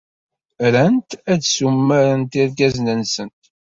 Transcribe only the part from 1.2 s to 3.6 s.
ad ssumarent irgazen-nsent.